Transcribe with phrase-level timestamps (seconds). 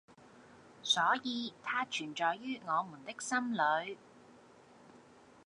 [0.81, 3.99] 所以它存在於我們的心裏！